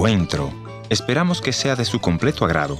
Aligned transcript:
encuentro. 0.00 0.50
Esperamos 0.88 1.42
que 1.42 1.52
sea 1.52 1.76
de 1.76 1.84
su 1.84 2.00
completo 2.00 2.46
agrado. 2.46 2.78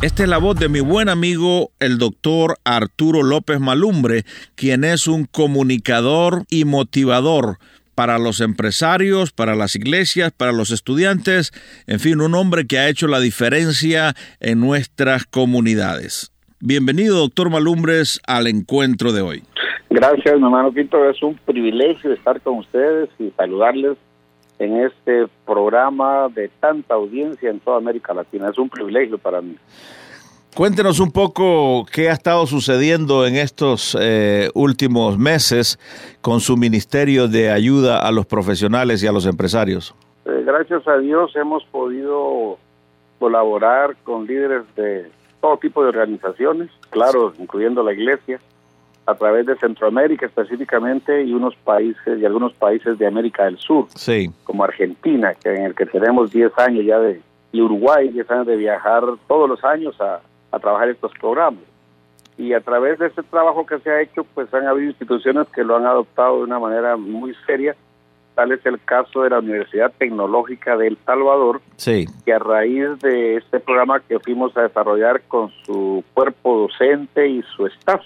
Esta 0.00 0.22
es 0.22 0.28
la 0.28 0.38
voz 0.38 0.56
de 0.56 0.68
mi 0.68 0.78
buen 0.78 1.08
amigo, 1.08 1.65
el 1.80 1.98
doctor 1.98 2.56
Arturo 2.64 3.22
López 3.22 3.60
Malumbre, 3.60 4.24
quien 4.54 4.84
es 4.84 5.06
un 5.06 5.24
comunicador 5.24 6.44
y 6.50 6.64
motivador 6.64 7.58
para 7.94 8.18
los 8.18 8.40
empresarios, 8.40 9.32
para 9.32 9.54
las 9.54 9.74
iglesias, 9.74 10.30
para 10.30 10.52
los 10.52 10.70
estudiantes, 10.70 11.52
en 11.86 11.98
fin, 11.98 12.20
un 12.20 12.34
hombre 12.34 12.66
que 12.66 12.78
ha 12.78 12.88
hecho 12.88 13.08
la 13.08 13.20
diferencia 13.20 14.14
en 14.38 14.60
nuestras 14.60 15.24
comunidades. 15.24 16.30
Bienvenido, 16.60 17.18
doctor 17.18 17.50
Malumbres, 17.50 18.20
al 18.26 18.46
encuentro 18.46 19.12
de 19.12 19.22
hoy. 19.22 19.42
Gracias, 19.88 20.26
hermano 20.26 20.72
Pinto. 20.72 21.08
Es 21.08 21.22
un 21.22 21.36
privilegio 21.36 22.12
estar 22.12 22.40
con 22.42 22.58
ustedes 22.58 23.08
y 23.18 23.30
saludarles 23.36 23.96
en 24.58 24.84
este 24.84 25.26
programa 25.46 26.28
de 26.34 26.48
tanta 26.60 26.94
audiencia 26.94 27.50
en 27.50 27.60
toda 27.60 27.78
América 27.78 28.12
Latina. 28.14 28.50
Es 28.50 28.58
un 28.58 28.68
privilegio 28.68 29.16
para 29.18 29.40
mí. 29.40 29.56
Cuéntenos 30.56 31.00
un 31.00 31.12
poco 31.12 31.84
qué 31.92 32.08
ha 32.08 32.14
estado 32.14 32.46
sucediendo 32.46 33.26
en 33.26 33.36
estos 33.36 33.94
eh, 34.00 34.48
últimos 34.54 35.18
meses 35.18 35.78
con 36.22 36.40
su 36.40 36.56
ministerio 36.56 37.28
de 37.28 37.50
ayuda 37.50 37.98
a 37.98 38.10
los 38.10 38.24
profesionales 38.24 39.02
y 39.02 39.06
a 39.06 39.12
los 39.12 39.26
empresarios. 39.26 39.94
Eh, 40.24 40.44
gracias 40.46 40.88
a 40.88 40.96
Dios 40.96 41.36
hemos 41.36 41.62
podido 41.66 42.56
colaborar 43.18 43.96
con 44.02 44.26
líderes 44.26 44.62
de 44.76 45.10
todo 45.42 45.58
tipo 45.58 45.82
de 45.82 45.90
organizaciones, 45.90 46.70
claro, 46.88 47.34
incluyendo 47.38 47.82
la 47.82 47.92
iglesia, 47.92 48.40
a 49.04 49.14
través 49.14 49.44
de 49.44 49.56
Centroamérica 49.58 50.24
específicamente 50.24 51.22
y 51.22 51.34
unos 51.34 51.54
países 51.54 52.18
y 52.18 52.24
algunos 52.24 52.54
países 52.54 52.98
de 52.98 53.06
América 53.06 53.44
del 53.44 53.58
Sur, 53.58 53.88
sí. 53.94 54.30
como 54.44 54.64
Argentina, 54.64 55.34
que 55.34 55.54
en 55.54 55.64
el 55.64 55.74
que 55.74 55.84
tenemos 55.84 56.32
10 56.32 56.50
años 56.56 56.86
ya 56.86 56.98
de 56.98 57.20
y 57.52 57.60
Uruguay, 57.60 58.08
10 58.08 58.30
años 58.30 58.46
de 58.46 58.56
viajar 58.56 59.04
todos 59.28 59.48
los 59.48 59.62
años 59.62 59.94
a, 60.00 60.20
a 60.56 60.60
trabajar 60.60 60.88
estos 60.88 61.12
programas. 61.20 61.62
Y 62.38 62.52
a 62.52 62.60
través 62.60 62.98
de 62.98 63.06
este 63.06 63.22
trabajo 63.22 63.64
que 63.64 63.78
se 63.78 63.90
ha 63.90 64.02
hecho, 64.02 64.24
pues 64.34 64.52
han 64.52 64.66
habido 64.66 64.90
instituciones 64.90 65.46
que 65.54 65.64
lo 65.64 65.76
han 65.76 65.86
adoptado 65.86 66.38
de 66.38 66.44
una 66.44 66.58
manera 66.58 66.96
muy 66.96 67.34
seria. 67.46 67.74
Tal 68.34 68.52
es 68.52 68.64
el 68.66 68.78
caso 68.84 69.22
de 69.22 69.30
la 69.30 69.38
Universidad 69.38 69.90
Tecnológica 69.96 70.76
de 70.76 70.88
El 70.88 70.98
Salvador, 71.06 71.62
sí. 71.76 72.04
que 72.26 72.34
a 72.34 72.38
raíz 72.38 72.98
de 73.00 73.36
este 73.36 73.60
programa 73.60 74.00
que 74.00 74.18
fuimos 74.18 74.54
a 74.58 74.62
desarrollar 74.62 75.22
con 75.22 75.50
su 75.64 76.04
cuerpo 76.12 76.68
docente 76.68 77.26
y 77.26 77.42
su 77.56 77.66
staff, 77.66 78.02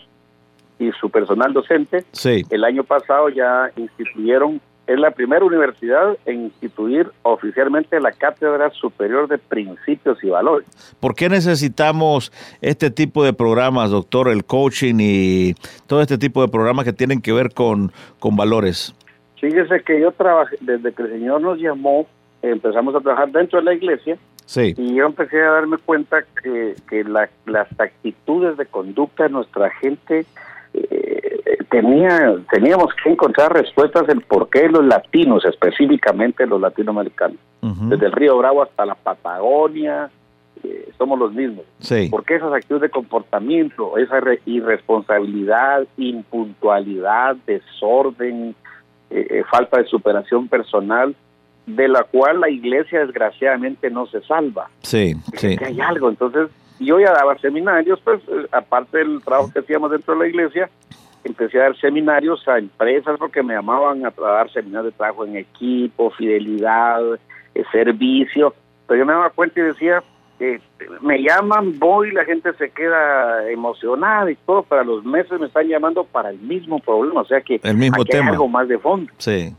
y 0.78 0.92
su 0.92 1.10
personal 1.10 1.52
docente. 1.52 2.04
Sí. 2.12 2.44
El 2.48 2.64
año 2.64 2.84
pasado 2.84 3.28
ya 3.28 3.70
instituyeron, 3.76 4.60
es 4.92 4.98
la 4.98 5.12
primera 5.12 5.44
universidad 5.44 6.16
en 6.26 6.44
instituir 6.46 7.08
oficialmente 7.22 8.00
la 8.00 8.10
Cátedra 8.10 8.70
Superior 8.70 9.28
de 9.28 9.38
Principios 9.38 10.18
y 10.24 10.28
Valores. 10.28 10.66
¿Por 10.98 11.14
qué 11.14 11.28
necesitamos 11.28 12.32
este 12.60 12.90
tipo 12.90 13.22
de 13.24 13.32
programas, 13.32 13.90
doctor, 13.90 14.28
el 14.28 14.44
coaching 14.44 14.96
y 14.98 15.54
todo 15.86 16.02
este 16.02 16.18
tipo 16.18 16.42
de 16.42 16.48
programas 16.48 16.84
que 16.84 16.92
tienen 16.92 17.20
que 17.20 17.32
ver 17.32 17.54
con, 17.54 17.92
con 18.18 18.34
valores? 18.36 18.92
Fíjese 19.40 19.80
que 19.84 20.00
yo 20.00 20.10
trabajé, 20.12 20.56
desde 20.60 20.92
que 20.92 21.02
el 21.02 21.10
Señor 21.10 21.40
nos 21.40 21.58
llamó, 21.58 22.06
empezamos 22.42 22.94
a 22.96 23.00
trabajar 23.00 23.30
dentro 23.30 23.60
de 23.60 23.64
la 23.66 23.74
iglesia, 23.74 24.18
Sí. 24.46 24.74
y 24.76 24.96
yo 24.96 25.06
empecé 25.06 25.40
a 25.40 25.50
darme 25.52 25.78
cuenta 25.78 26.24
que, 26.42 26.74
que 26.88 27.04
la, 27.04 27.30
las 27.46 27.68
actitudes 27.78 28.56
de 28.56 28.66
conducta 28.66 29.22
de 29.24 29.30
nuestra 29.30 29.70
gente 29.70 30.26
tenía, 31.68 32.34
teníamos 32.50 32.92
que 33.02 33.10
encontrar 33.10 33.52
respuestas 33.52 34.06
del 34.06 34.20
por 34.22 34.48
qué 34.48 34.68
los 34.68 34.84
latinos, 34.84 35.44
específicamente 35.44 36.46
los 36.46 36.60
latinoamericanos, 36.60 37.36
desde 37.62 38.06
el 38.06 38.12
río 38.12 38.38
Bravo 38.38 38.62
hasta 38.62 38.86
la 38.86 38.94
Patagonia, 38.94 40.10
eh, 40.62 40.90
somos 40.96 41.18
los 41.18 41.32
mismos. 41.32 41.64
Sí. 41.80 42.08
¿Por 42.10 42.24
qué 42.24 42.36
esas 42.36 42.52
actitudes 42.52 42.82
de 42.82 42.90
comportamiento, 42.90 43.96
esa 43.98 44.20
re- 44.20 44.40
irresponsabilidad, 44.46 45.86
impuntualidad, 45.96 47.36
desorden, 47.46 48.54
eh, 49.10 49.26
eh, 49.30 49.42
falta 49.50 49.78
de 49.78 49.84
superación 49.86 50.48
personal, 50.48 51.14
de 51.66 51.88
la 51.88 52.04
cual 52.04 52.40
la 52.40 52.48
iglesia 52.50 53.00
desgraciadamente 53.00 53.90
no 53.90 54.06
se 54.06 54.20
salva? 54.22 54.68
Sí, 54.82 55.14
sí. 55.34 55.56
que 55.56 55.64
hay 55.66 55.80
algo. 55.80 56.08
Entonces, 56.08 56.48
yo 56.78 56.98
ya 56.98 57.12
daba 57.12 57.36
seminarios, 57.38 58.00
pues, 58.02 58.20
aparte 58.52 58.98
del 58.98 59.22
trabajo 59.22 59.50
que 59.52 59.58
hacíamos 59.60 59.90
dentro 59.90 60.14
de 60.14 60.20
la 60.20 60.28
iglesia, 60.28 60.70
empecé 61.24 61.58
a 61.58 61.64
dar 61.64 61.76
seminarios 61.78 62.46
a 62.48 62.58
empresas 62.58 63.18
porque 63.18 63.42
me 63.42 63.54
llamaban 63.54 64.04
a, 64.04 64.10
dar 64.10 64.50
seminarios 64.52 64.92
de 64.92 64.96
trabajo 64.98 65.24
en 65.24 65.36
equipo, 65.36 66.10
fidelidad, 66.10 67.00
eh, 67.54 67.64
servicio. 67.72 68.54
Pero 68.86 69.00
yo 69.00 69.06
me 69.06 69.12
daba 69.12 69.30
cuenta 69.30 69.60
y 69.60 69.64
decía, 69.64 70.02
eh, 70.40 70.60
me 71.02 71.22
llaman, 71.22 71.78
voy, 71.78 72.12
la 72.12 72.24
gente 72.24 72.52
se 72.54 72.70
queda 72.70 73.50
emocionada 73.50 74.30
y 74.30 74.36
todo, 74.36 74.62
pero 74.62 74.80
a 74.80 74.84
los 74.84 75.04
meses 75.04 75.38
me 75.38 75.46
están 75.46 75.68
llamando 75.68 76.04
para 76.04 76.30
el 76.30 76.38
mismo 76.38 76.78
problema, 76.78 77.20
o 77.20 77.26
sea 77.26 77.40
que 77.42 77.60
El 77.62 77.76
mismo 77.76 78.02
aquí 78.02 78.12
hay 78.12 78.20
tema. 78.20 78.30
algo 78.32 78.48
más 78.48 78.66
de 78.68 78.78
fondo. 78.78 79.12
Sí. 79.18 79.54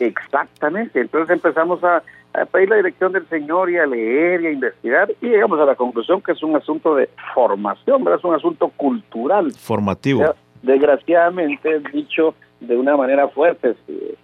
Exactamente. 0.00 1.00
Entonces 1.00 1.30
empezamos 1.30 1.84
a, 1.84 2.02
a 2.34 2.44
pedir 2.46 2.70
la 2.70 2.76
dirección 2.76 3.12
del 3.12 3.28
Señor 3.28 3.70
y 3.70 3.76
a 3.76 3.86
leer 3.86 4.42
y 4.42 4.46
a 4.46 4.50
investigar 4.50 5.10
y 5.20 5.28
llegamos 5.28 5.60
a 5.60 5.64
la 5.64 5.74
conclusión 5.74 6.22
que 6.22 6.32
es 6.32 6.42
un 6.42 6.56
asunto 6.56 6.94
de 6.94 7.08
formación, 7.34 8.02
¿verdad? 8.02 8.18
es 8.18 8.24
un 8.24 8.34
asunto 8.34 8.68
cultural. 8.76 9.52
Formativo. 9.52 10.20
O 10.20 10.24
sea, 10.24 10.34
desgraciadamente, 10.62 11.80
dicho 11.92 12.34
de 12.60 12.76
una 12.76 12.96
manera 12.96 13.28
fuerte, 13.28 13.74
eh, 13.88 14.14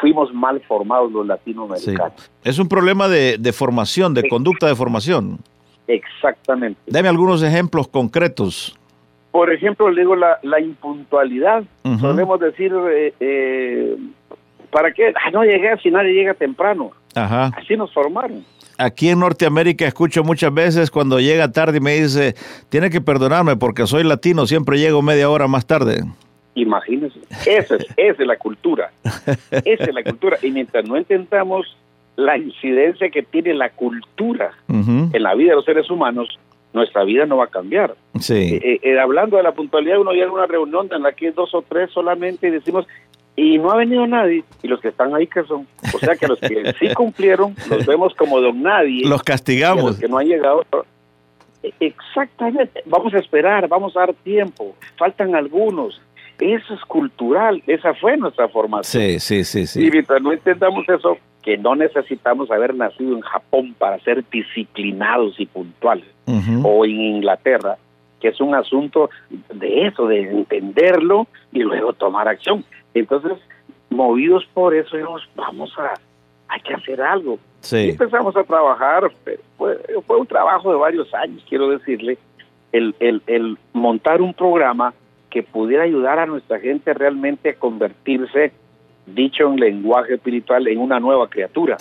fuimos 0.00 0.32
mal 0.34 0.60
formados 0.68 1.10
los 1.12 1.22
Sí. 1.24 1.28
latinoamericanos. 1.28 2.30
Es 2.44 2.58
un 2.58 2.68
problema 2.68 3.08
de, 3.08 3.36
de 3.38 3.52
formación, 3.52 4.14
de 4.14 4.28
conducta 4.28 4.66
de 4.66 4.74
formación. 4.74 5.38
Exactamente. 5.86 6.80
Deme 6.86 7.08
algunos 7.08 7.42
ejemplos 7.42 7.88
concretos. 7.88 8.76
Por 9.30 9.52
ejemplo, 9.52 9.90
le 9.90 10.02
digo 10.02 10.16
la, 10.16 10.38
la 10.42 10.60
impuntualidad. 10.60 11.62
Podemos 12.00 12.40
decir, 12.40 12.72
eh, 12.90 13.14
eh, 13.20 13.96
¿para 14.70 14.92
qué? 14.92 15.12
Ah, 15.14 15.30
no 15.30 15.44
llegué 15.44 15.76
si 15.82 15.90
nadie 15.90 16.12
llega 16.12 16.34
temprano. 16.34 16.90
Ajá. 17.24 17.50
Así 17.56 17.76
nos 17.76 17.92
formaron. 17.92 18.44
Aquí 18.78 19.08
en 19.08 19.18
Norteamérica 19.18 19.86
escucho 19.86 20.22
muchas 20.22 20.54
veces 20.54 20.90
cuando 20.90 21.18
llega 21.18 21.50
tarde 21.50 21.78
y 21.78 21.80
me 21.80 21.94
dice, 21.94 22.34
tiene 22.68 22.90
que 22.90 23.00
perdonarme 23.00 23.56
porque 23.56 23.86
soy 23.86 24.04
latino, 24.04 24.46
siempre 24.46 24.78
llego 24.78 25.02
media 25.02 25.28
hora 25.28 25.48
más 25.48 25.66
tarde. 25.66 26.04
Imagínense, 26.54 27.18
esa 27.46 27.76
es, 27.76 27.86
esa 27.96 28.22
es 28.22 28.26
la 28.26 28.36
cultura, 28.36 28.90
esa 29.50 29.84
es 29.84 29.94
la 29.94 30.02
cultura. 30.04 30.38
Y 30.42 30.50
mientras 30.50 30.84
no 30.88 30.96
intentamos 30.96 31.76
la 32.16 32.36
incidencia 32.36 33.10
que 33.10 33.22
tiene 33.22 33.54
la 33.54 33.70
cultura 33.70 34.52
en 34.68 35.22
la 35.22 35.34
vida 35.34 35.50
de 35.50 35.56
los 35.56 35.64
seres 35.64 35.88
humanos, 35.88 36.28
nuestra 36.72 37.04
vida 37.04 37.26
no 37.26 37.36
va 37.36 37.44
a 37.44 37.48
cambiar. 37.48 37.94
Sí. 38.20 38.34
Eh, 38.34 38.60
eh, 38.62 38.80
eh, 38.82 39.00
hablando 39.00 39.36
de 39.36 39.42
la 39.42 39.52
puntualidad, 39.52 40.00
uno 40.00 40.12
llega 40.12 40.28
a 40.28 40.32
una 40.32 40.46
reunión 40.46 40.88
en 40.92 41.02
la 41.02 41.12
que 41.12 41.30
dos 41.32 41.54
o 41.54 41.62
tres 41.62 41.90
solamente 41.92 42.48
y 42.48 42.50
decimos, 42.50 42.86
y 43.38 43.56
no 43.56 43.70
ha 43.70 43.76
venido 43.76 44.04
nadie, 44.04 44.42
y 44.62 44.68
los 44.68 44.80
que 44.80 44.88
están 44.88 45.14
ahí 45.14 45.28
que 45.28 45.44
son. 45.44 45.64
O 45.94 45.98
sea 46.00 46.16
que 46.16 46.26
los 46.26 46.40
que 46.40 46.74
sí 46.78 46.88
cumplieron, 46.94 47.54
los 47.70 47.86
vemos 47.86 48.12
como 48.14 48.40
don 48.40 48.62
nadie. 48.62 49.06
Los 49.06 49.22
castigamos. 49.22 49.84
los 49.84 49.98
que 49.98 50.08
no 50.08 50.18
han 50.18 50.26
llegado. 50.26 50.64
Exactamente, 51.78 52.82
vamos 52.86 53.14
a 53.14 53.18
esperar, 53.18 53.68
vamos 53.68 53.96
a 53.96 54.00
dar 54.00 54.14
tiempo, 54.14 54.74
faltan 54.96 55.36
algunos. 55.36 56.00
Eso 56.40 56.74
es 56.74 56.80
cultural, 56.82 57.62
esa 57.66 57.94
fue 57.94 58.16
nuestra 58.16 58.48
formación. 58.48 59.02
Sí, 59.02 59.20
sí, 59.20 59.44
sí, 59.44 59.66
sí. 59.66 59.86
Y 59.86 59.90
mientras 59.90 60.20
no 60.20 60.32
intentamos 60.32 60.88
eso, 60.88 61.18
que 61.42 61.56
no 61.58 61.76
necesitamos 61.76 62.50
haber 62.50 62.74
nacido 62.74 63.14
en 63.14 63.20
Japón 63.20 63.74
para 63.78 63.98
ser 64.00 64.24
disciplinados 64.30 65.38
y 65.38 65.46
puntuales, 65.46 66.06
o 66.62 66.84
en 66.84 67.00
Inglaterra, 67.00 67.76
que 68.20 68.28
es 68.28 68.40
un 68.40 68.54
asunto 68.54 69.10
de 69.30 69.86
eso, 69.86 70.06
de 70.06 70.22
entenderlo 70.22 71.28
y 71.52 71.60
luego 71.60 71.92
tomar 71.92 72.28
acción. 72.28 72.64
Entonces, 72.94 73.38
movidos 73.90 74.46
por 74.54 74.74
eso, 74.74 74.96
dijimos, 74.96 75.28
vamos 75.34 75.72
a, 75.78 75.94
hay 76.48 76.60
que 76.60 76.74
hacer 76.74 77.00
algo. 77.00 77.38
Sí. 77.60 77.76
Y 77.76 77.90
empezamos 77.90 78.36
a 78.36 78.44
trabajar, 78.44 79.10
fue, 79.56 79.78
fue 80.06 80.16
un 80.16 80.26
trabajo 80.26 80.70
de 80.70 80.78
varios 80.78 81.12
años, 81.14 81.44
quiero 81.48 81.68
decirle, 81.70 82.18
el, 82.72 82.94
el, 83.00 83.22
el 83.26 83.58
montar 83.72 84.20
un 84.20 84.34
programa 84.34 84.92
que 85.30 85.42
pudiera 85.42 85.84
ayudar 85.84 86.18
a 86.18 86.26
nuestra 86.26 86.58
gente 86.58 86.94
realmente 86.94 87.50
a 87.50 87.54
convertirse, 87.54 88.52
dicho 89.06 89.48
en 89.48 89.56
lenguaje 89.56 90.14
espiritual, 90.14 90.66
en 90.68 90.78
una 90.78 91.00
nueva 91.00 91.28
criatura. 91.28 91.76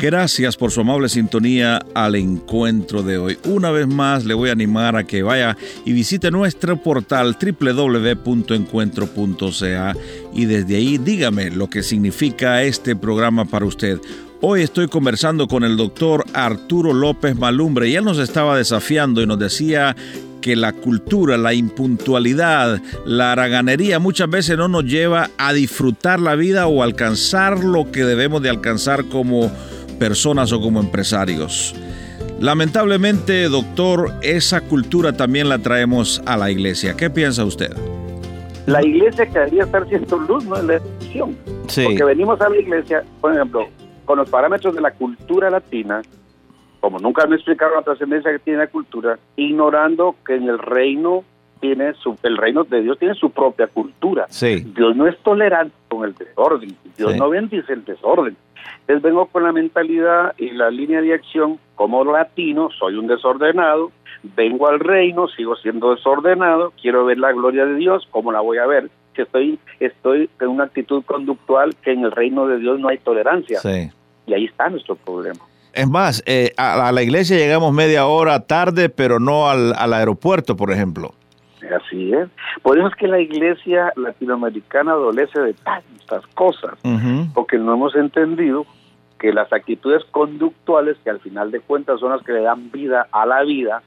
Gracias 0.00 0.56
por 0.56 0.70
su 0.70 0.80
amable 0.80 1.10
sintonía 1.10 1.84
al 1.92 2.14
encuentro 2.14 3.02
de 3.02 3.18
hoy. 3.18 3.36
Una 3.44 3.70
vez 3.70 3.86
más 3.86 4.24
le 4.24 4.32
voy 4.32 4.48
a 4.48 4.52
animar 4.52 4.96
a 4.96 5.04
que 5.04 5.22
vaya 5.22 5.58
y 5.84 5.92
visite 5.92 6.30
nuestro 6.30 6.78
portal 6.78 7.36
www.encuentro.ca 7.38 9.94
y 10.32 10.46
desde 10.46 10.76
ahí 10.76 10.96
dígame 10.96 11.50
lo 11.50 11.68
que 11.68 11.82
significa 11.82 12.62
este 12.62 12.96
programa 12.96 13.44
para 13.44 13.66
usted. 13.66 14.00
Hoy 14.40 14.62
estoy 14.62 14.88
conversando 14.88 15.46
con 15.46 15.64
el 15.64 15.76
doctor 15.76 16.24
Arturo 16.32 16.94
López 16.94 17.36
Malumbre 17.36 17.90
y 17.90 17.96
él 17.96 18.04
nos 18.04 18.16
estaba 18.16 18.56
desafiando 18.56 19.20
y 19.20 19.26
nos 19.26 19.38
decía 19.38 19.94
que 20.40 20.56
la 20.56 20.72
cultura, 20.72 21.36
la 21.36 21.52
impuntualidad, 21.52 22.80
la 23.04 23.32
haraganería 23.32 23.98
muchas 23.98 24.30
veces 24.30 24.56
no 24.56 24.68
nos 24.68 24.84
lleva 24.84 25.28
a 25.36 25.52
disfrutar 25.52 26.20
la 26.20 26.36
vida 26.36 26.68
o 26.68 26.82
alcanzar 26.82 27.62
lo 27.62 27.92
que 27.92 28.06
debemos 28.06 28.40
de 28.40 28.48
alcanzar 28.48 29.04
como 29.04 29.52
personas 30.00 30.52
o 30.52 30.60
como 30.60 30.80
empresarios. 30.80 31.76
Lamentablemente, 32.40 33.44
doctor, 33.48 34.10
esa 34.22 34.62
cultura 34.62 35.12
también 35.12 35.48
la 35.50 35.58
traemos 35.58 36.22
a 36.26 36.36
la 36.38 36.50
iglesia. 36.50 36.96
¿Qué 36.96 37.10
piensa 37.10 37.44
usted? 37.44 37.70
La 38.66 38.82
iglesia 38.84 39.26
que 39.26 39.38
debería 39.38 39.64
estar 39.64 39.86
siendo 39.88 40.16
luz, 40.18 40.44
no 40.46 40.56
es 40.56 40.64
la 40.64 40.76
excepción. 40.76 41.36
Sí. 41.68 41.84
Porque 41.84 42.04
venimos 42.04 42.40
a 42.40 42.48
la 42.48 42.56
iglesia, 42.56 43.04
por 43.20 43.34
ejemplo, 43.34 43.68
con 44.06 44.18
los 44.18 44.30
parámetros 44.30 44.74
de 44.74 44.80
la 44.80 44.90
cultura 44.92 45.50
latina, 45.50 46.00
como 46.80 46.98
nunca 46.98 47.26
me 47.26 47.36
explicaron 47.36 47.76
la 47.76 47.82
trascendencia 47.82 48.32
que 48.32 48.38
tiene 48.38 48.60
la 48.60 48.68
cultura, 48.68 49.18
ignorando 49.36 50.16
que 50.26 50.36
en 50.36 50.48
el 50.48 50.58
reino 50.58 51.24
tiene 51.60 51.92
su, 51.94 52.16
el 52.22 52.38
reino 52.38 52.64
de 52.64 52.80
Dios 52.80 52.98
tiene 52.98 53.14
su 53.14 53.30
propia 53.30 53.66
cultura. 53.66 54.24
Sí. 54.30 54.64
Dios 54.74 54.96
no 54.96 55.06
es 55.06 55.18
tolerante 55.18 55.74
con 56.00 56.08
el 56.08 56.14
desorden, 56.14 56.76
Dios 56.96 57.12
Sí. 57.12 57.18
no 57.18 57.28
bendice 57.30 57.72
el 57.72 57.84
desorden. 57.84 58.36
Entonces 58.80 59.02
vengo 59.02 59.26
con 59.26 59.42
la 59.44 59.52
mentalidad 59.52 60.34
y 60.38 60.50
la 60.50 60.70
línea 60.70 61.00
de 61.00 61.14
acción 61.14 61.58
como 61.74 62.04
latino, 62.04 62.68
soy 62.78 62.96
un 62.96 63.06
desordenado, 63.06 63.90
vengo 64.36 64.68
al 64.68 64.80
reino, 64.80 65.28
sigo 65.28 65.56
siendo 65.56 65.94
desordenado, 65.94 66.72
quiero 66.80 67.04
ver 67.04 67.18
la 67.18 67.32
gloria 67.32 67.64
de 67.66 67.74
Dios, 67.76 68.06
¿cómo 68.10 68.32
la 68.32 68.40
voy 68.40 68.58
a 68.58 68.66
ver? 68.66 68.90
Que 69.14 69.22
estoy, 69.22 69.58
estoy 69.78 70.28
en 70.40 70.48
una 70.48 70.64
actitud 70.64 71.02
conductual 71.04 71.74
que 71.82 71.92
en 71.92 72.04
el 72.04 72.10
reino 72.12 72.46
de 72.46 72.58
Dios 72.58 72.78
no 72.80 72.88
hay 72.88 72.98
tolerancia. 72.98 73.60
Sí. 73.60 73.90
Y 74.26 74.34
ahí 74.34 74.44
está 74.46 74.68
nuestro 74.68 74.96
problema. 74.96 75.40
Es 75.72 75.88
más, 75.88 76.22
eh, 76.26 76.52
a, 76.56 76.88
a 76.88 76.92
la 76.92 77.02
iglesia 77.02 77.36
llegamos 77.36 77.72
media 77.72 78.06
hora 78.06 78.40
tarde, 78.40 78.88
pero 78.88 79.20
no 79.20 79.48
al, 79.48 79.72
al 79.76 79.92
aeropuerto, 79.94 80.56
por 80.56 80.72
ejemplo. 80.72 81.14
Así 81.74 82.12
es. 82.12 82.28
Por 82.62 82.78
eso 82.78 82.88
es 82.88 82.94
que 82.96 83.06
la 83.08 83.20
iglesia 83.20 83.92
latinoamericana 83.96 84.92
adolece 84.92 85.40
de 85.40 85.54
tantas 85.54 86.26
cosas, 86.34 86.74
porque 87.34 87.58
no 87.58 87.74
hemos 87.74 87.94
entendido 87.96 88.66
que 89.18 89.32
las 89.32 89.52
actitudes 89.52 90.02
conductuales, 90.10 90.96
que 91.04 91.10
al 91.10 91.20
final 91.20 91.50
de 91.50 91.60
cuentas 91.60 92.00
son 92.00 92.10
las 92.10 92.22
que 92.22 92.32
le 92.32 92.40
dan 92.42 92.70
vida 92.70 93.06
a 93.12 93.26
la 93.26 93.42
vida, 93.42 93.82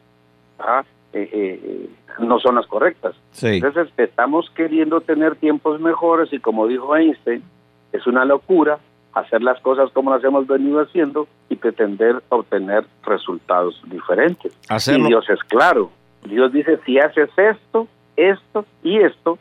¿ah? 0.60 0.84
Eh, 1.14 1.30
eh, 1.32 1.60
eh, 1.64 1.90
no 2.20 2.40
son 2.40 2.56
las 2.56 2.66
correctas. 2.68 3.16
Sí. 3.32 3.48
Entonces 3.56 3.88
estamos 3.98 4.50
queriendo 4.52 5.02
tener 5.02 5.36
tiempos 5.36 5.80
mejores 5.80 6.32
y 6.34 6.40
como 6.40 6.68
dijo 6.68 6.96
Einstein, 6.96 7.44
es 7.92 8.06
una 8.08 8.26
locura 8.26 8.80
hacer 9.14 9.44
las 9.44 9.60
cosas 9.62 9.92
como 9.92 10.10
las 10.12 10.24
hemos 10.24 10.48
venido 10.48 10.82
haciendo 10.82 11.28
y 11.50 11.56
pretender 11.56 12.24
obtener 12.30 12.86
resultados 13.06 13.80
diferentes. 13.86 14.58
Hacerlo- 14.70 15.06
Y 15.06 15.08
Dios 15.10 15.30
es 15.30 15.40
claro. 15.44 15.92
Dios 16.28 16.52
dice, 16.52 16.80
si 16.86 17.00
haces 17.00 17.30
esto, 17.38 17.88
esto 18.16 18.66
y 18.84 19.00
esto, 19.00 19.38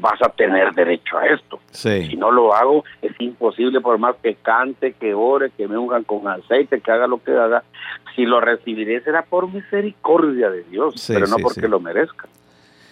vas 0.00 0.20
a 0.22 0.30
tener 0.30 0.72
derecho 0.74 1.18
a 1.18 1.26
esto. 1.26 1.60
Si 1.70 2.16
no 2.16 2.30
lo 2.30 2.54
hago, 2.54 2.84
es 3.02 3.12
imposible 3.20 3.80
por 3.80 3.98
más 3.98 4.16
que 4.22 4.34
cante, 4.34 4.92
que 4.94 5.14
ore, 5.14 5.50
que 5.50 5.68
me 5.68 5.76
unjan 5.76 6.04
con 6.04 6.26
aceite, 6.26 6.80
que 6.80 6.90
haga 6.90 7.06
lo 7.06 7.22
que 7.22 7.32
haga. 7.32 7.64
Si 8.16 8.24
lo 8.24 8.40
recibiré 8.40 9.02
será 9.02 9.22
por 9.22 9.52
misericordia 9.52 10.50
de 10.50 10.62
Dios, 10.64 10.94
Sí, 10.96 11.12
pero 11.12 11.26
no 11.26 11.36
sí, 11.36 11.42
porque 11.42 11.68
lo 11.68 11.80
merezca. 11.80 12.28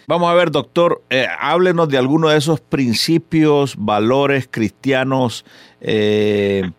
Vamos 0.06 0.28
a 0.30 0.34
ver, 0.34 0.50
doctor, 0.50 1.00
eh, 1.10 1.26
háblenos 1.38 1.88
de 1.88 1.96
alguno 1.96 2.28
de 2.28 2.36
esos 2.36 2.60
principios, 2.60 3.76
valores 3.78 4.48
cristianos 4.50 5.44
eh, 5.80 6.70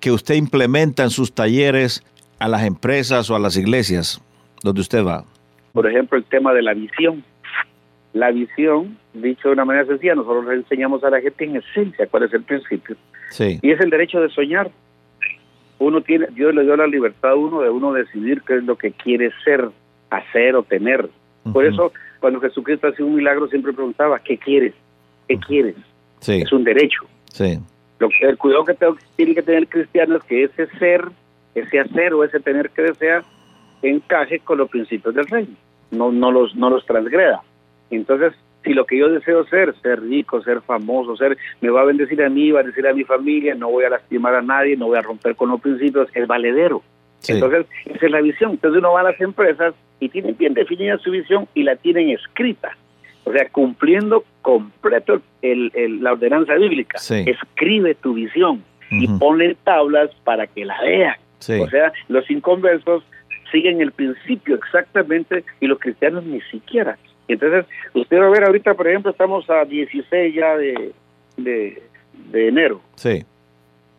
que 0.00 0.10
usted 0.10 0.34
implementa 0.34 1.02
en 1.02 1.10
sus 1.10 1.32
talleres 1.32 2.02
a 2.38 2.48
las 2.48 2.64
empresas 2.64 3.28
o 3.28 3.36
a 3.36 3.38
las 3.38 3.56
iglesias 3.56 4.20
donde 4.62 4.80
usted 4.80 5.04
va. 5.04 5.24
Por 5.72 5.86
ejemplo, 5.86 6.18
el 6.18 6.24
tema 6.24 6.52
de 6.54 6.62
la 6.62 6.74
visión. 6.74 7.22
La 8.12 8.30
visión, 8.32 8.98
dicho 9.14 9.48
de 9.48 9.54
una 9.54 9.64
manera 9.64 9.86
sencilla, 9.86 10.16
nosotros 10.16 10.44
le 10.46 10.54
enseñamos 10.54 11.04
a 11.04 11.10
la 11.10 11.20
gente 11.20 11.44
en 11.44 11.56
esencia 11.56 12.06
cuál 12.08 12.24
es 12.24 12.32
el 12.34 12.42
principio. 12.42 12.96
Sí. 13.30 13.58
Y 13.62 13.70
es 13.70 13.80
el 13.80 13.90
derecho 13.90 14.20
de 14.20 14.28
soñar. 14.30 14.70
Uno 15.78 16.00
tiene, 16.02 16.26
Dios 16.32 16.54
le 16.54 16.62
dio 16.64 16.76
la 16.76 16.86
libertad 16.86 17.30
a 17.30 17.34
uno 17.36 17.60
de 17.62 17.70
uno 17.70 17.92
decidir 17.92 18.42
qué 18.42 18.56
es 18.56 18.64
lo 18.64 18.76
que 18.76 18.90
quiere 18.92 19.30
ser, 19.44 19.68
hacer 20.10 20.56
o 20.56 20.62
tener. 20.62 21.08
Por 21.52 21.64
eso, 21.64 21.92
cuando 22.20 22.40
Jesucristo 22.40 22.88
hacía 22.88 23.06
un 23.06 23.14
milagro, 23.14 23.46
siempre 23.48 23.72
preguntaba, 23.72 24.18
¿qué 24.18 24.36
quieres? 24.36 24.74
¿Qué 25.26 25.38
quieres? 25.38 25.76
Sí. 26.20 26.42
Es 26.42 26.52
un 26.52 26.64
derecho. 26.64 27.00
Sí. 27.32 27.58
Lo 27.98 28.08
que, 28.08 28.26
el 28.28 28.36
cuidado 28.36 28.64
que 28.66 28.74
tengo- 28.74 28.98
tiene 29.16 29.34
que 29.34 29.42
tener 29.42 29.60
el 29.62 29.68
cristiano 29.68 30.16
es 30.16 30.22
que 30.24 30.44
ese 30.44 30.66
ser, 30.78 31.04
ese 31.54 31.80
hacer 31.80 32.12
o 32.12 32.24
ese 32.24 32.40
tener 32.40 32.70
que 32.70 32.82
desear 32.82 33.22
encaje 33.82 34.40
con 34.40 34.58
los 34.58 34.68
principios 34.70 35.14
del 35.14 35.26
reino, 35.26 35.54
no, 35.90 36.12
no, 36.12 36.30
los, 36.30 36.54
no 36.56 36.70
los 36.70 36.84
transgreda. 36.86 37.42
Entonces, 37.90 38.32
si 38.62 38.74
lo 38.74 38.84
que 38.84 38.98
yo 38.98 39.08
deseo 39.08 39.44
ser, 39.46 39.74
ser 39.80 40.02
rico, 40.02 40.42
ser 40.42 40.60
famoso, 40.60 41.16
ser, 41.16 41.36
me 41.60 41.70
va 41.70 41.80
a 41.80 41.84
bendecir 41.86 42.22
a 42.22 42.28
mí, 42.28 42.50
va 42.50 42.60
a 42.60 42.62
bendecir 42.62 42.86
a 42.86 42.92
mi 42.94 43.04
familia, 43.04 43.54
no 43.54 43.70
voy 43.70 43.84
a 43.84 43.90
lastimar 43.90 44.34
a 44.34 44.42
nadie, 44.42 44.76
no 44.76 44.86
voy 44.86 44.98
a 44.98 45.02
romper 45.02 45.34
con 45.34 45.48
los 45.50 45.60
principios, 45.60 46.08
es 46.14 46.26
valedero. 46.26 46.82
Sí. 47.20 47.32
Entonces, 47.32 47.66
esa 47.86 48.06
es 48.06 48.12
la 48.12 48.20
visión. 48.20 48.52
Entonces 48.52 48.78
uno 48.78 48.92
va 48.92 49.00
a 49.00 49.04
las 49.04 49.20
empresas 49.20 49.74
y 49.98 50.08
tienen 50.08 50.36
bien 50.38 50.54
definida 50.54 50.98
su 50.98 51.10
visión 51.10 51.48
y 51.54 51.62
la 51.64 51.76
tienen 51.76 52.10
escrita. 52.10 52.76
O 53.24 53.32
sea, 53.32 53.48
cumpliendo 53.50 54.24
completo 54.42 55.20
el, 55.42 55.70
el- 55.74 56.02
la 56.02 56.12
ordenanza 56.12 56.54
bíblica. 56.54 56.98
Sí. 56.98 57.24
Escribe 57.26 57.94
tu 57.94 58.14
visión 58.14 58.62
y 58.90 59.06
Ujú. 59.06 59.18
ponle 59.18 59.56
tablas 59.64 60.10
para 60.24 60.46
que 60.46 60.64
la 60.64 60.80
vean. 60.82 61.16
Sí. 61.38 61.60
O 61.60 61.68
sea, 61.68 61.92
los 62.08 62.30
inconversos 62.30 63.02
siguen 63.50 63.80
el 63.80 63.92
principio 63.92 64.54
exactamente 64.56 65.44
y 65.60 65.66
los 65.66 65.78
cristianos 65.78 66.24
ni 66.24 66.40
siquiera. 66.42 66.98
Entonces, 67.28 67.66
usted 67.94 68.18
va 68.20 68.26
a 68.26 68.30
ver 68.30 68.44
ahorita, 68.44 68.74
por 68.74 68.88
ejemplo, 68.88 69.10
estamos 69.12 69.48
a 69.50 69.64
16 69.64 70.34
ya 70.34 70.56
de, 70.56 70.92
de, 71.36 71.82
de 72.32 72.48
enero 72.48 72.80
Sí. 72.96 73.24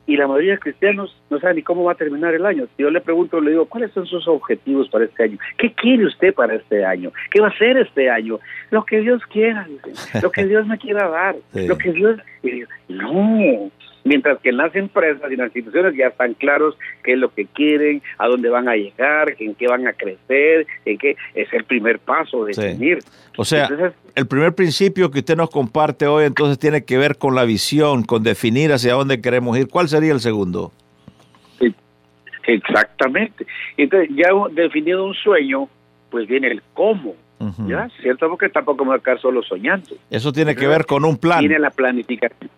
y 0.06 0.18
la 0.18 0.28
mayoría 0.28 0.54
de 0.54 0.60
cristianos 0.60 1.16
no 1.30 1.40
saben 1.40 1.56
ni 1.56 1.62
cómo 1.64 1.86
va 1.86 1.94
a 1.94 1.96
terminar 1.96 2.34
el 2.34 2.46
año. 2.46 2.68
Si 2.76 2.84
yo 2.84 2.90
le 2.90 3.00
pregunto, 3.00 3.40
le 3.40 3.52
digo, 3.52 3.66
¿cuáles 3.68 3.92
son 3.94 4.06
sus 4.06 4.28
objetivos 4.28 4.90
para 4.90 5.06
este 5.06 5.24
año? 5.24 5.38
¿Qué 5.58 5.72
quiere 5.72 6.06
usted 6.06 6.34
para 6.34 6.56
este 6.56 6.84
año? 6.84 7.14
¿Qué 7.30 7.40
va 7.40 7.48
a 7.48 7.52
hacer 7.52 7.78
este 7.78 8.10
año? 8.10 8.40
Lo 8.70 8.84
que 8.84 9.00
Dios 9.00 9.22
quiera, 9.32 9.66
dicen. 9.66 9.94
lo 10.22 10.32
que 10.32 10.46
Dios 10.46 10.68
me 10.68 10.78
quiera 10.78 11.08
dar, 11.08 11.36
Sí. 11.54 11.68
lo 11.68 11.78
que 11.78 11.94
Dios... 11.94 12.20
y 12.44 12.52
digo, 12.52 12.68
no, 12.90 13.72
Mientras 14.04 14.40
que 14.40 14.50
en 14.50 14.58
las 14.58 14.76
empresas 14.76 15.30
y 15.30 15.34
en 15.34 15.40
las 15.40 15.48
instituciones 15.48 15.96
ya 15.96 16.08
están 16.08 16.34
claros 16.34 16.76
qué 17.04 17.14
es 17.14 17.20
lo 17.20 17.34
que 17.34 17.46
quieren, 17.46 18.02
a 18.18 18.28
dónde 18.28 18.50
van 18.50 18.68
a 18.68 18.76
llegar, 18.76 19.36
en 19.40 19.56
qué 19.56 19.68
van 19.68 19.88
a 19.88 19.94
crecer, 19.94 20.66
en 20.86 20.98
qué 20.98 21.16
es 21.36 21.54
el 21.54 21.64
primer 21.66 22.00
paso, 22.00 22.46
definir. 22.46 23.00
O 23.38 23.46
sea, 23.46 23.70
el 24.16 24.28
primer 24.28 24.54
principio 24.54 25.12
que 25.12 25.20
usted 25.20 25.38
nos 25.38 25.50
comparte 25.50 26.08
hoy 26.08 26.26
entonces 26.26 26.58
tiene 26.60 26.84
que 26.84 26.98
ver 26.98 27.18
con 27.18 27.36
la 27.36 27.46
visión, 27.46 28.04
con 28.04 28.24
definir 28.24 28.72
hacia 28.74 28.94
dónde 28.94 29.22
queremos 29.22 29.58
ir. 29.58 29.68
¿Cuál 29.68 29.88
sería 29.88 30.14
el 30.14 30.20
segundo? 30.20 30.72
Exactamente. 32.48 33.46
Entonces, 33.78 34.10
ya 34.16 34.30
definido 34.52 35.06
un 35.06 35.14
sueño, 35.14 35.70
pues 36.10 36.28
viene 36.28 36.48
el 36.48 36.62
cómo. 36.74 37.16
¿Ya? 37.68 37.90
¿Cierto? 38.02 38.30
Porque 38.30 38.50
tampoco 38.50 38.86
me 38.86 38.92
voy 38.92 39.00
a 39.00 39.04
quedar 39.04 39.20
solo 39.20 39.42
soñando. 39.42 39.96
Eso 40.12 40.32
tiene 40.32 40.56
que 40.56 40.68
ver 40.68 40.86
con 40.86 41.04
un 41.04 41.18
plan. 41.18 41.40
Tiene 41.40 41.58
la 41.58 41.72
planificación. 41.72 42.52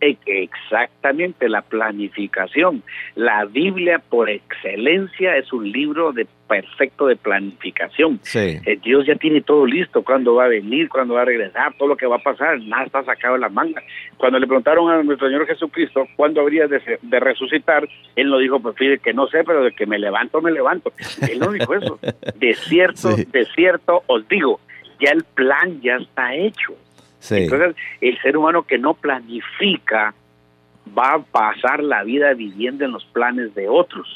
Exactamente, 0.00 1.48
la 1.48 1.62
planificación. 1.62 2.82
La 3.14 3.44
Biblia 3.44 3.98
por 3.98 4.30
excelencia 4.30 5.36
es 5.36 5.52
un 5.52 5.70
libro 5.70 6.12
de 6.12 6.26
perfecto 6.48 7.06
de 7.06 7.14
planificación. 7.14 8.18
Eh, 8.34 8.78
Dios 8.82 9.06
ya 9.06 9.14
tiene 9.14 9.40
todo 9.40 9.64
listo, 9.66 10.02
cuándo 10.02 10.34
va 10.34 10.46
a 10.46 10.48
venir, 10.48 10.88
cuándo 10.88 11.14
va 11.14 11.22
a 11.22 11.24
regresar, 11.24 11.74
todo 11.78 11.88
lo 11.88 11.96
que 11.96 12.06
va 12.06 12.16
a 12.16 12.22
pasar, 12.22 12.60
nada 12.62 12.84
está 12.84 13.04
sacado 13.04 13.34
de 13.34 13.40
la 13.40 13.48
manga. 13.48 13.82
Cuando 14.16 14.38
le 14.38 14.46
preguntaron 14.46 14.90
a 14.90 15.02
nuestro 15.02 15.28
Señor 15.28 15.46
Jesucristo 15.46 16.08
cuándo 16.16 16.40
habría 16.40 16.66
de, 16.66 17.20
resucitar, 17.20 17.88
Él 18.16 18.30
no 18.30 18.38
dijo, 18.38 18.58
pues 18.58 18.76
fíjate 18.76 18.98
que 18.98 19.12
no 19.12 19.28
sé, 19.28 19.44
pero 19.44 19.62
de 19.62 19.72
que 19.72 19.86
me 19.86 19.98
levanto, 19.98 20.40
me 20.40 20.50
levanto. 20.50 20.92
Él 21.30 21.38
no 21.38 21.52
dijo 21.52 21.74
eso. 21.74 21.98
De 22.40 22.54
cierto, 22.54 23.14
de 23.16 23.44
cierto 23.54 24.02
os 24.06 24.26
digo, 24.28 24.60
ya 24.98 25.12
el 25.12 25.24
plan 25.24 25.80
ya 25.80 25.96
está 25.96 26.34
hecho. 26.34 26.74
Entonces, 27.28 27.76
el 28.00 28.18
ser 28.20 28.36
humano 28.36 28.62
que 28.62 28.78
no 28.78 28.94
planifica 28.94 30.14
va 30.96 31.14
a 31.14 31.18
pasar 31.20 31.82
la 31.82 32.02
vida 32.02 32.32
viviendo 32.34 32.84
en 32.84 32.92
los 32.92 33.04
planes 33.04 33.54
de 33.54 33.68
otros. 33.68 34.08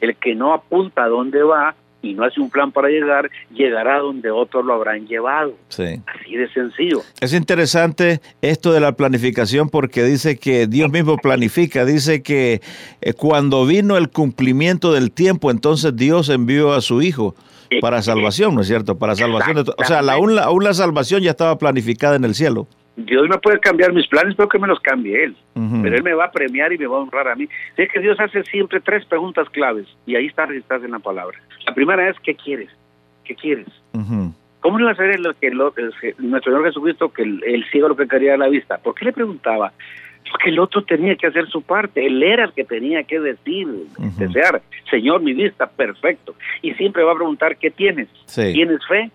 El 0.00 0.16
que 0.16 0.34
no 0.34 0.52
apunta 0.54 1.04
a 1.04 1.08
dónde 1.08 1.42
va 1.42 1.74
y 2.10 2.14
no 2.14 2.24
hace 2.24 2.40
un 2.40 2.50
plan 2.50 2.72
para 2.72 2.88
llegar, 2.88 3.30
llegará 3.52 3.98
donde 3.98 4.30
otros 4.30 4.64
lo 4.64 4.74
habrán 4.74 5.06
llevado. 5.06 5.54
Así 5.68 6.36
de 6.36 6.48
sencillo. 6.52 7.02
Es 7.20 7.32
interesante 7.32 8.20
esto 8.42 8.72
de 8.72 8.80
la 8.80 8.92
planificación 8.92 9.68
porque 9.68 10.04
dice 10.04 10.38
que 10.38 10.66
Dios 10.66 10.90
mismo 10.90 11.16
planifica, 11.16 11.84
dice 11.84 12.22
que 12.22 12.60
eh, 13.00 13.12
cuando 13.12 13.66
vino 13.66 13.96
el 13.96 14.08
cumplimiento 14.08 14.92
del 14.92 15.10
tiempo, 15.10 15.50
entonces 15.50 15.94
Dios 15.96 16.28
envió 16.28 16.72
a 16.72 16.80
su 16.80 17.02
Hijo 17.02 17.34
para 17.80 18.02
salvación, 18.02 18.54
¿no 18.54 18.62
es 18.62 18.68
cierto? 18.68 18.98
Para 18.98 19.16
salvación. 19.16 19.58
o 19.58 19.84
sea, 19.84 20.00
aún, 20.00 20.34
la, 20.34 20.44
aún 20.44 20.64
la 20.64 20.74
salvación 20.74 21.22
ya 21.22 21.30
estaba 21.30 21.58
planificada 21.58 22.16
en 22.16 22.24
el 22.24 22.34
cielo. 22.34 22.68
Dios 22.96 23.28
me 23.28 23.36
puede 23.38 23.60
cambiar 23.60 23.92
mis 23.92 24.06
planes, 24.06 24.34
pero 24.36 24.48
que 24.48 24.58
me 24.58 24.66
los 24.66 24.80
cambie 24.80 25.24
Él. 25.24 25.36
Pero 25.54 25.96
Él 25.96 26.02
me 26.02 26.14
va 26.14 26.26
a 26.26 26.30
premiar 26.30 26.72
y 26.72 26.78
me 26.78 26.86
va 26.86 26.96
a 26.96 27.00
honrar 27.00 27.28
a 27.28 27.34
mí. 27.34 27.46
Es 27.76 27.90
que 27.92 28.00
Dios 28.00 28.18
hace 28.18 28.42
siempre 28.44 28.80
tres 28.80 29.04
preguntas 29.04 29.48
claves 29.50 29.86
y 30.06 30.16
ahí 30.16 30.26
está 30.26 30.46
registrada 30.46 30.84
en 30.84 30.92
la 30.92 30.98
palabra. 30.98 31.38
La 31.66 31.74
primera 31.74 32.08
es, 32.08 32.16
¿qué 32.20 32.34
quieres? 32.34 32.70
¿Qué 33.24 33.34
quieres? 33.34 33.66
¿Cómo 34.60 34.78
le 34.78 34.84
va 34.84 34.90
a 34.90 34.94
hacer 34.94 35.20
lo 35.20 35.34
que 35.34 35.50
nuestro 35.50 36.52
Señor 36.52 36.64
Jesucristo 36.64 37.12
que 37.12 37.22
el, 37.22 37.42
el, 37.44 37.64
ciego 37.70 37.88
lo 37.88 37.96
que 37.96 38.08
quería 38.08 38.34
a 38.34 38.38
la 38.38 38.48
vista? 38.48 38.78
¿Por 38.78 38.94
qué 38.94 39.04
le 39.04 39.12
preguntaba? 39.12 39.72
Porque 40.30 40.50
el 40.50 40.58
otro 40.58 40.82
tenía 40.82 41.14
que 41.16 41.26
hacer 41.26 41.46
su 41.48 41.62
parte, 41.62 42.04
él 42.04 42.22
era 42.22 42.44
el 42.44 42.52
que 42.52 42.64
tenía 42.64 43.04
que 43.04 43.20
decir, 43.20 43.68
desear, 44.18 44.62
Señor, 44.90 45.22
mi 45.22 45.34
vista, 45.34 45.68
perfecto. 45.68 46.34
Y 46.62 46.72
siempre 46.74 47.04
va 47.04 47.12
a 47.12 47.16
preguntar, 47.16 47.56
¿qué 47.58 47.70
tienes? 47.70 48.08
¿Tienes 48.34 48.84
fe? 48.86 49.10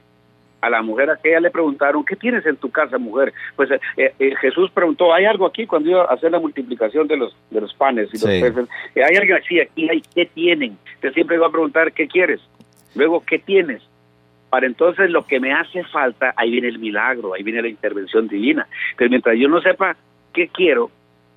A 0.61 0.69
la 0.69 0.81
mujer 0.81 1.09
aquella 1.09 1.39
le 1.39 1.49
preguntaron, 1.49 2.05
¿qué 2.05 2.15
tienes 2.15 2.45
en 2.45 2.55
tu 2.55 2.69
casa, 2.69 2.97
mujer? 2.97 3.33
Pues 3.55 3.71
eh, 3.71 4.13
eh, 4.19 4.35
Jesús 4.39 4.69
preguntó, 4.71 5.13
¿hay 5.13 5.25
algo 5.25 5.47
aquí 5.47 5.65
cuando 5.65 5.89
iba 5.89 6.03
a 6.03 6.13
hacer 6.13 6.31
la 6.31 6.39
multiplicación 6.39 7.07
de 7.07 7.17
los, 7.17 7.35
de 7.49 7.61
los 7.61 7.73
panes 7.73 8.09
y 8.13 8.19
los 8.19 8.23
peces? 8.23 8.69
Eh, 8.95 9.03
¿Hay 9.03 9.15
alguien 9.15 9.37
así 9.37 9.59
aquí? 9.59 9.89
Hay, 9.89 10.01
¿Qué 10.13 10.27
tienen? 10.27 10.77
Entonces 10.85 11.13
siempre 11.15 11.37
va 11.37 11.47
a 11.47 11.51
preguntar, 11.51 11.91
¿qué 11.93 12.07
quieres? 12.07 12.39
Luego, 12.93 13.23
¿qué 13.25 13.39
tienes? 13.39 13.81
Para 14.49 14.67
entonces 14.67 15.09
lo 15.09 15.25
que 15.25 15.39
me 15.39 15.53
hace 15.53 15.83
falta, 15.85 16.33
ahí 16.35 16.51
viene 16.51 16.67
el 16.67 16.77
milagro, 16.79 17.33
ahí 17.33 17.41
viene 17.41 17.61
la 17.61 17.69
intervención 17.69 18.27
divina. 18.27 18.67
Pero 18.97 19.09
mientras 19.09 19.37
yo 19.37 19.47
no 19.47 19.61
sepa 19.61 19.95
qué 20.33 20.49
quiero, 20.49 20.91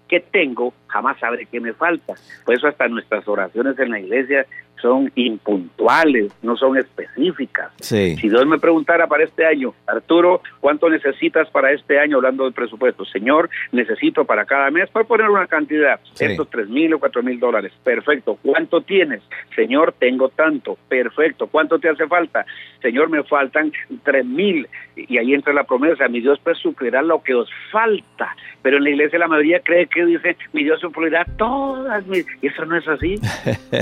qué 0.08 0.20
tengo, 0.20 0.74
jamás 0.88 1.18
sabré 1.18 1.46
qué 1.46 1.60
me 1.60 1.72
falta. 1.72 2.14
Por 2.44 2.54
eso 2.54 2.66
hasta 2.66 2.88
nuestras 2.88 3.26
oraciones 3.26 3.78
en 3.78 3.90
la 3.90 4.00
iglesia 4.00 4.46
son 4.80 5.10
impuntuales, 5.14 6.32
no 6.42 6.56
son 6.56 6.76
específicas. 6.76 7.72
Si 7.80 8.16
Dios 8.16 8.46
me 8.46 8.58
preguntara 8.58 9.06
para 9.06 9.24
este 9.24 9.46
año, 9.46 9.74
Arturo, 9.86 10.42
¿cuánto 10.60 10.88
necesitas 10.90 11.48
para 11.50 11.72
este 11.72 11.98
año 11.98 12.16
hablando 12.18 12.44
del 12.44 12.52
presupuesto? 12.52 13.04
Señor, 13.04 13.48
necesito 13.72 14.24
para 14.24 14.44
cada 14.44 14.70
mes, 14.70 14.90
para 14.90 15.06
poner 15.06 15.30
una 15.30 15.46
cantidad, 15.46 16.00
estos 16.18 16.50
tres 16.50 16.68
mil 16.68 16.92
o 16.94 16.98
cuatro 16.98 17.22
mil 17.22 17.40
dólares. 17.40 17.72
Perfecto. 17.82 18.38
¿Cuánto 18.42 18.82
tienes? 18.82 19.22
Señor, 19.54 19.94
tengo 19.98 20.28
tanto. 20.28 20.76
Perfecto. 20.88 21.46
¿Cuánto 21.46 21.78
te 21.78 21.88
hace 21.88 22.06
falta? 22.06 22.44
Señor, 22.82 23.08
me 23.08 23.22
faltan 23.24 23.72
tres 24.02 24.26
mil. 24.26 24.68
Y 24.96 25.18
ahí 25.18 25.34
entra 25.34 25.52
la 25.52 25.64
promesa, 25.64 26.08
mi 26.08 26.20
Dios 26.20 26.38
pues 26.44 26.58
suplirá 26.58 27.02
lo 27.02 27.22
que 27.22 27.34
os 27.34 27.48
falta. 27.72 28.36
Pero 28.62 28.76
en 28.76 28.84
la 28.84 28.90
iglesia 28.90 29.18
la 29.18 29.28
mayoría 29.28 29.60
cree 29.60 29.86
que 29.86 30.04
dice, 30.04 30.36
mi 30.52 30.64
Dios 30.64 30.80
suplirá 30.80 31.24
todas 31.36 32.06
mis... 32.06 32.26
Y 32.42 32.46
eso 32.46 32.64
no 32.64 32.76
es 32.76 32.86
así. 32.86 33.16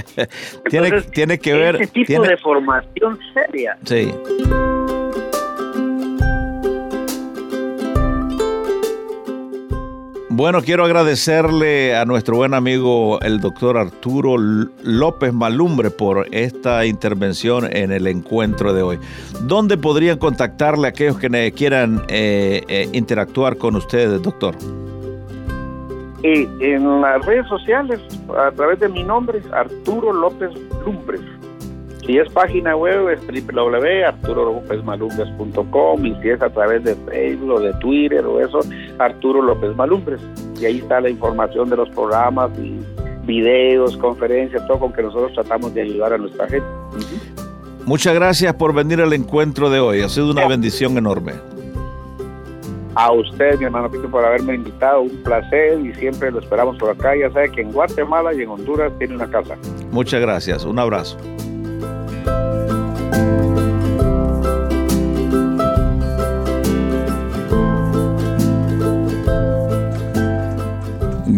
tiene, 1.13 1.39
que 1.39 1.55
ver. 1.55 1.77
Ese 1.77 1.87
tipo 1.89 2.23
de 2.23 2.37
formación 2.37 3.19
seria. 3.35 3.77
Sí. 3.85 4.13
Bueno, 10.35 10.63
quiero 10.63 10.87
agradecerle 10.87 11.95
a 11.95 12.07
nuestro 12.07 12.37
buen 12.37 12.55
amigo 12.55 13.21
el 13.21 13.39
doctor 13.39 13.77
Arturo 13.77 14.37
López 14.39 15.33
Malumbre 15.33 15.91
por 15.91 16.27
esta 16.33 16.87
intervención 16.87 17.69
en 17.71 17.93
el 17.93 18.07
encuentro 18.07 18.73
de 18.73 18.81
hoy. 18.81 18.99
¿Dónde 19.43 19.77
podrían 19.77 20.17
contactarle 20.17 20.87
a 20.87 20.91
aquellos 20.91 21.19
que 21.19 21.53
quieran 21.55 22.03
eh, 22.09 22.65
eh, 22.67 22.89
interactuar 22.95 23.59
con 23.59 23.77
ustedes, 23.77 24.23
doctor? 24.23 24.57
Y 26.23 26.47
en 26.61 27.01
las 27.01 27.25
redes 27.27 27.49
sociales, 27.49 28.01
a 28.37 28.53
través 28.53 28.79
de 28.81 28.89
mi 28.89 29.03
nombre, 29.03 29.43
Arturo 29.53 30.13
López 30.13 30.51
Lumbres. 30.85 31.23
Si 32.07 32.19
es 32.19 32.31
página 32.33 32.77
web, 32.77 33.09
es 33.11 33.21
www.arturolopezmalumbres.com 33.27 36.07
y 36.07 36.15
si 36.17 36.31
es 36.31 36.43
a 36.43 36.51
través 36.51 36.83
de 36.85 36.97
Facebook 36.97 37.51
o 37.51 37.61
de 37.61 37.73
Twitter 37.75 38.27
o 38.27 38.41
eso, 38.41 38.59
Arturo 38.99 39.41
López 39.43 39.77
Malumbres. 39.77 40.21
Y 40.61 40.67
ahí 40.67 40.79
está 40.79 41.01
la 41.01 41.11
información 41.11 41.71
de 41.71 41.77
los 41.77 41.89
programas 41.91 42.51
y 42.59 42.81
videos, 43.25 43.97
conferencias, 43.97 44.67
todo 44.67 44.81
con 44.81 44.93
que 44.93 45.03
nosotros 45.03 45.33
tratamos 45.35 45.73
de 45.75 45.83
ayudar 45.83 46.13
a 46.13 46.19
nuestra 46.19 46.49
gente. 46.49 46.67
Muchas 47.85 48.15
gracias 48.15 48.55
por 48.55 48.75
venir 48.75 49.01
al 49.01 49.13
encuentro 49.13 49.71
de 49.71 49.79
hoy. 49.81 50.03
Ha 50.03 50.09
sido 50.09 50.31
una 50.31 50.47
bendición 50.47 50.97
enorme 50.99 51.33
a 52.95 53.13
usted, 53.13 53.59
mi 53.59 53.65
hermano 53.65 53.91
Pito, 53.91 54.11
por 54.11 54.25
haberme 54.25 54.55
invitado. 54.55 55.03
Un 55.03 55.23
placer 55.23 55.81
y 55.81 55.95
siempre 55.95 56.31
lo 56.31 56.41
esperamos 56.41 56.77
por 56.79 56.91
acá. 56.91 57.17
Ya 57.17 57.31
sabe 57.31 57.51
que 57.51 57.63
en 57.63 57.73
Guatemala 57.73 58.35
y 58.35 58.43
en 58.43 58.49
Honduras 58.49 58.93
tiene 58.99 59.15
una 59.15 59.31
casa. 59.31 59.57
Muchas 59.91 60.21
gracias. 60.21 60.65
Un 60.65 60.79
abrazo. 60.79 61.17